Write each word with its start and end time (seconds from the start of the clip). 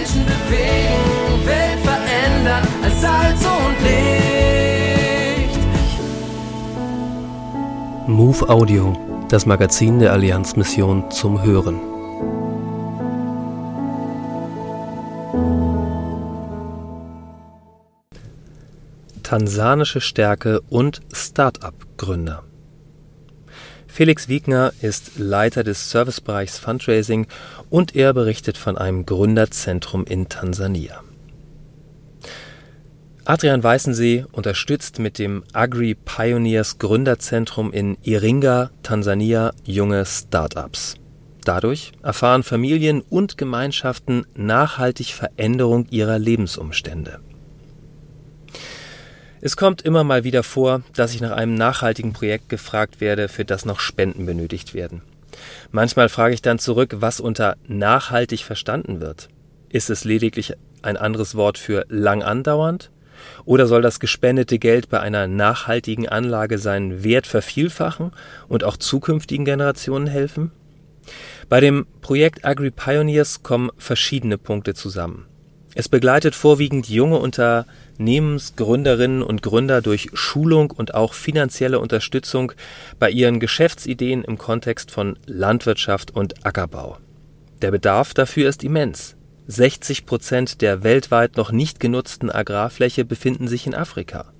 Menschen 0.00 0.24
bewegen, 0.24 1.44
Welt 1.44 1.80
verändern 1.84 2.66
als 2.82 3.00
Salz 3.02 3.44
und 3.44 3.76
Licht. 3.84 5.58
Move 8.06 8.48
Audio, 8.48 8.96
das 9.28 9.44
Magazin 9.44 9.98
der 9.98 10.14
Allianzmission 10.14 11.10
zum 11.10 11.42
Hören. 11.42 11.78
Tansanische 19.22 20.00
Stärke 20.00 20.62
und 20.70 21.02
Start-up-Gründer. 21.12 22.42
Felix 23.92 24.28
Wiegner 24.28 24.72
ist 24.80 25.18
Leiter 25.18 25.64
des 25.64 25.90
Servicebereichs 25.90 26.58
Fundraising 26.58 27.26
und 27.70 27.96
er 27.96 28.14
berichtet 28.14 28.56
von 28.56 28.78
einem 28.78 29.04
Gründerzentrum 29.04 30.04
in 30.04 30.28
Tansania. 30.28 31.02
Adrian 33.24 33.62
Weißensee 33.62 34.24
unterstützt 34.32 34.98
mit 34.98 35.18
dem 35.18 35.44
Agri 35.52 35.94
Pioneers 35.94 36.78
Gründerzentrum 36.78 37.72
in 37.72 37.98
Iringa, 38.02 38.70
Tansania, 38.82 39.52
junge 39.64 40.06
Start-ups. 40.06 40.94
Dadurch 41.44 41.92
erfahren 42.02 42.42
Familien 42.42 43.02
und 43.02 43.38
Gemeinschaften 43.38 44.24
nachhaltig 44.34 45.14
Veränderung 45.14 45.86
ihrer 45.90 46.18
Lebensumstände. 46.18 47.20
Es 49.42 49.56
kommt 49.56 49.82
immer 49.82 50.04
mal 50.04 50.22
wieder 50.24 50.42
vor, 50.42 50.82
dass 50.94 51.14
ich 51.14 51.22
nach 51.22 51.30
einem 51.30 51.54
nachhaltigen 51.54 52.12
Projekt 52.12 52.50
gefragt 52.50 53.00
werde, 53.00 53.28
für 53.28 53.46
das 53.46 53.64
noch 53.64 53.80
Spenden 53.80 54.26
benötigt 54.26 54.74
werden. 54.74 55.00
Manchmal 55.70 56.10
frage 56.10 56.34
ich 56.34 56.42
dann 56.42 56.58
zurück, 56.58 56.96
was 56.98 57.20
unter 57.20 57.56
nachhaltig 57.66 58.40
verstanden 58.40 59.00
wird. 59.00 59.28
Ist 59.70 59.88
es 59.88 60.04
lediglich 60.04 60.54
ein 60.82 60.98
anderes 60.98 61.36
Wort 61.36 61.56
für 61.56 61.86
lang 61.88 62.22
andauernd? 62.22 62.90
Oder 63.44 63.66
soll 63.66 63.82
das 63.82 64.00
gespendete 64.00 64.58
Geld 64.58 64.88
bei 64.88 65.00
einer 65.00 65.26
nachhaltigen 65.26 66.08
Anlage 66.08 66.58
seinen 66.58 67.02
Wert 67.04 67.26
vervielfachen 67.26 68.12
und 68.48 68.64
auch 68.64 68.76
zukünftigen 68.76 69.44
Generationen 69.44 70.06
helfen? 70.06 70.52
Bei 71.48 71.60
dem 71.60 71.86
Projekt 72.02 72.44
Agri 72.44 72.70
Pioneers 72.70 73.42
kommen 73.42 73.70
verschiedene 73.78 74.38
Punkte 74.38 74.74
zusammen. 74.74 75.26
Es 75.74 75.88
begleitet 75.88 76.34
vorwiegend 76.34 76.88
junge 76.88 77.18
Unternehmensgründerinnen 77.18 79.22
und 79.22 79.42
Gründer 79.42 79.82
durch 79.82 80.08
Schulung 80.14 80.72
und 80.72 80.94
auch 80.94 81.14
finanzielle 81.14 81.78
Unterstützung 81.78 82.52
bei 82.98 83.08
ihren 83.10 83.38
Geschäftsideen 83.38 84.24
im 84.24 84.36
Kontext 84.36 84.90
von 84.90 85.16
Landwirtschaft 85.26 86.10
und 86.10 86.44
Ackerbau. 86.44 86.98
Der 87.62 87.70
Bedarf 87.70 88.14
dafür 88.14 88.48
ist 88.48 88.64
immens. 88.64 89.14
60 89.46 90.06
Prozent 90.06 90.60
der 90.60 90.82
weltweit 90.82 91.36
noch 91.36 91.52
nicht 91.52 91.78
genutzten 91.78 92.30
Agrarfläche 92.30 93.04
befinden 93.04 93.46
sich 93.48 93.66
in 93.66 93.74
Afrika. 93.74 94.32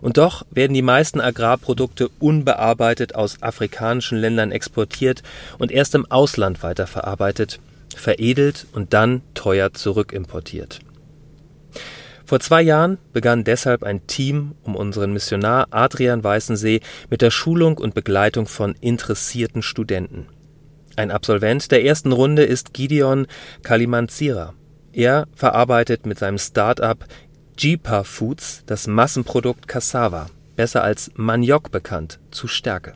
Und 0.00 0.16
doch 0.16 0.44
werden 0.50 0.74
die 0.74 0.82
meisten 0.82 1.20
Agrarprodukte 1.20 2.08
unbearbeitet 2.18 3.14
aus 3.14 3.42
afrikanischen 3.42 4.18
Ländern 4.18 4.50
exportiert 4.50 5.22
und 5.58 5.70
erst 5.70 5.94
im 5.94 6.10
Ausland 6.10 6.62
weiterverarbeitet, 6.62 7.60
veredelt 7.94 8.66
und 8.72 8.92
dann 8.92 9.22
teuer 9.34 9.72
zurückimportiert. 9.72 10.80
Vor 12.24 12.40
zwei 12.40 12.62
Jahren 12.62 12.98
begann 13.12 13.44
deshalb 13.44 13.82
ein 13.82 14.06
Team 14.06 14.54
um 14.62 14.74
unseren 14.74 15.12
Missionar 15.12 15.66
Adrian 15.70 16.24
Weißensee 16.24 16.80
mit 17.10 17.20
der 17.20 17.30
Schulung 17.30 17.76
und 17.76 17.94
Begleitung 17.94 18.46
von 18.46 18.74
interessierten 18.80 19.60
Studenten. 19.60 20.28
Ein 20.96 21.10
Absolvent 21.10 21.70
der 21.70 21.84
ersten 21.84 22.12
Runde 22.12 22.44
ist 22.44 22.72
Gideon 22.72 23.26
Kalimanzira. 23.62 24.54
Er 24.92 25.26
verarbeitet 25.34 26.06
mit 26.06 26.18
seinem 26.18 26.38
Start-up 26.38 27.06
Jeepa 27.58 28.04
Foods 28.04 28.62
das 28.66 28.86
Massenprodukt 28.86 29.68
Cassava, 29.68 30.26
besser 30.56 30.82
als 30.82 31.10
Maniok 31.14 31.70
bekannt, 31.70 32.18
zu 32.30 32.48
Stärke. 32.48 32.94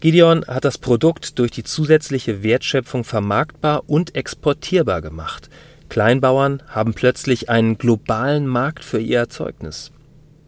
Gideon 0.00 0.44
hat 0.46 0.64
das 0.64 0.78
Produkt 0.78 1.38
durch 1.38 1.50
die 1.50 1.64
zusätzliche 1.64 2.42
Wertschöpfung 2.42 3.04
vermarktbar 3.04 3.84
und 3.86 4.14
exportierbar 4.14 5.02
gemacht. 5.02 5.48
Kleinbauern 5.88 6.62
haben 6.68 6.94
plötzlich 6.94 7.50
einen 7.50 7.76
globalen 7.78 8.46
Markt 8.46 8.84
für 8.84 8.98
ihr 8.98 9.18
Erzeugnis. 9.18 9.92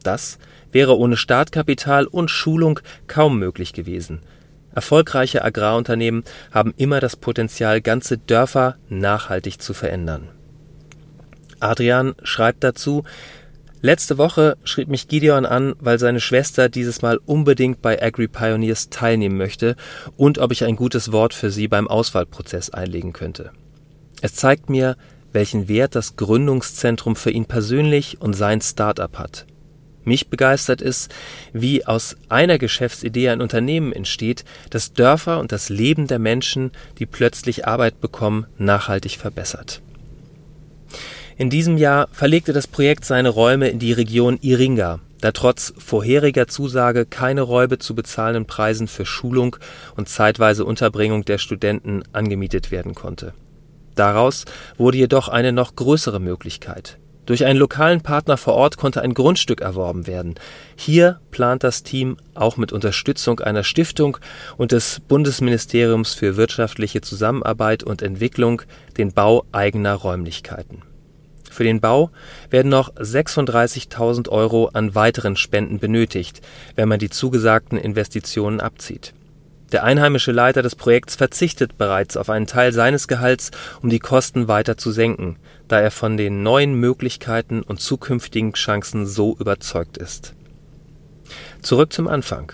Das 0.03 0.39
wäre 0.73 0.99
ohne 0.99 1.17
Startkapital 1.17 2.07
und 2.07 2.31
Schulung 2.31 2.81
kaum 3.07 3.39
möglich 3.39 3.73
gewesen. 3.73 4.21
Erfolgreiche 4.75 5.45
Agrarunternehmen 5.45 6.25
haben 6.51 6.75
immer 6.77 7.01
das 7.01 7.17
Potenzial, 7.17 7.81
ganze 7.81 8.19
Dörfer 8.19 8.77
nachhaltig 8.89 9.63
zu 9.63 9.73
verändern. 9.73 10.29
Adrian 11.61 12.15
schreibt 12.23 12.65
dazu, 12.65 13.05
Letzte 13.85 14.17
Woche 14.17 14.57
schrieb 14.65 14.89
mich 14.89 15.09
Gideon 15.09 15.45
an, 15.45 15.75
weil 15.79 15.99
seine 15.99 16.19
Schwester 16.19 16.71
dieses 16.71 17.03
Mal 17.03 17.21
unbedingt 17.27 17.83
bei 17.83 18.03
Agri 18.03 18.29
Pioneers 18.29 18.89
teilnehmen 18.89 19.37
möchte 19.37 19.77
und 20.17 20.39
ob 20.39 20.53
ich 20.53 20.65
ein 20.65 20.75
gutes 20.75 21.13
Wort 21.13 21.35
für 21.35 21.51
sie 21.51 21.69
beim 21.69 21.87
Auswahlprozess 21.87 22.71
einlegen 22.71 23.13
könnte. 23.13 23.51
Es 24.23 24.37
zeigt 24.37 24.71
mir, 24.71 24.97
welchen 25.35 25.69
Wert 25.69 25.97
das 25.97 26.17
Gründungszentrum 26.17 27.15
für 27.15 27.31
ihn 27.31 27.45
persönlich 27.45 28.23
und 28.23 28.33
sein 28.33 28.63
Start-up 28.63 29.19
hat. 29.19 29.45
Mich 30.03 30.31
begeistert 30.31 30.81
es, 30.81 31.11
wie 31.53 31.85
aus 31.85 32.17
einer 32.31 32.57
Geschäftsidee 32.57 33.29
ein 33.29 33.43
Unternehmen 33.43 33.93
entsteht, 33.93 34.47
das 34.71 34.95
Dörfer 34.95 35.41
und 35.41 35.53
das 35.53 35.69
Leben 35.69 36.07
der 36.07 36.19
Menschen, 36.19 36.73
die 36.99 37.05
plötzlich 37.05 37.67
Arbeit 37.67 38.01
bekommen, 38.01 38.47
nachhaltig 38.57 39.19
verbessert. 39.19 39.83
In 41.37 41.51
diesem 41.51 41.79
Jahr 41.79 42.09
verlegte 42.13 42.53
das 42.53 42.69
Projekt 42.69 43.05
seine 43.05 43.29
Räume 43.29 43.69
in 43.69 43.81
die 43.81 43.93
Region 43.93 44.39
Iringa, 44.41 45.01
da 45.21 45.33
trotz 45.33 45.75
vorheriger 45.79 46.47
Zusage 46.47 47.07
keine 47.07 47.43
Räume 47.43 47.79
zu 47.79 47.97
bezahlenden 47.97 48.47
Preisen 48.47 48.87
für 48.87 49.05
Schulung 49.05 49.57
und 49.97 50.09
zeitweise 50.09 50.65
Unterbringung 50.65 51.25
der 51.25 51.39
Studenten 51.39 52.05
angemietet 52.13 52.71
werden 52.71 52.95
konnte. 52.95 53.35
Daraus 53.97 54.45
wurde 54.77 54.99
jedoch 54.99 55.29
eine 55.29 55.51
noch 55.51 55.75
größere 55.75 56.21
Möglichkeit. 56.21 56.99
Durch 57.27 57.45
einen 57.45 57.59
lokalen 57.59 58.01
Partner 58.01 58.37
vor 58.37 58.55
Ort 58.55 58.77
konnte 58.77 59.03
ein 59.03 59.15
Grundstück 59.15 59.61
erworben 59.61 60.07
werden. 60.07 60.35
Hier 60.77 61.21
plant 61.33 61.65
das 61.65 61.83
Team 61.83 62.17
auch 62.35 62.59
mit 62.59 62.71
Unterstützung 62.71 63.41
einer 63.41 63.65
Stiftung 63.65 64.19
und 64.57 64.71
des 64.71 65.01
Bundesministeriums 65.01 66.15
für 66.15 66.37
wirtschaftliche 66.37 67.01
Zusammenarbeit 67.01 67.83
und 67.83 68.03
Entwicklung 68.03 68.63
den 68.99 69.13
Bau 69.13 69.45
eigener 69.53 69.95
Räumlichkeiten. 69.95 70.83
Für 71.55 71.63
den 71.63 71.81
Bau 71.81 72.11
werden 72.51 72.69
noch 72.69 72.93
36.000 72.97 74.29
Euro 74.29 74.71
an 74.73 74.97
weiteren 74.97 75.37
Spenden 75.37 75.79
benötigt, 75.79 76.41
wenn 76.75 76.89
man 76.89 76.99
die 76.99 77.11
zugesagten 77.11 77.79
Investitionen 77.79 78.59
abzieht. 78.59 79.15
Der 79.71 79.85
einheimische 79.85 80.33
Leiter 80.33 80.63
des 80.63 80.75
Projekts 80.75 81.15
verzichtet 81.15 81.79
bereits 81.79 82.17
auf 82.17 82.29
einen 82.29 82.49
Teil 82.49 82.73
seines 82.73 83.07
Gehalts, 83.07 83.53
um 83.83 83.89
die 83.89 84.01
Kosten 84.01 84.49
weiter 84.49 84.77
zu 84.77 84.91
senken, 84.91 85.37
da 85.69 85.79
er 85.79 85.93
von 85.93 86.17
den 86.17 86.43
neuen 86.43 86.75
Möglichkeiten 86.75 87.63
und 87.63 87.81
zukünftigen 87.81 88.55
Chancen 88.55 89.07
so 89.07 89.37
überzeugt 89.39 89.97
ist. 89.97 90.35
Zurück 91.63 91.93
zum 91.93 92.09
Anfang. 92.09 92.51